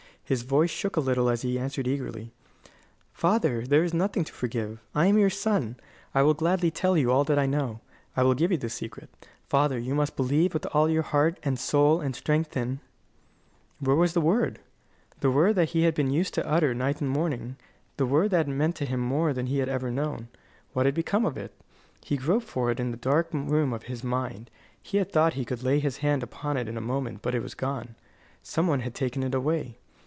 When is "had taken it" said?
28.79-29.35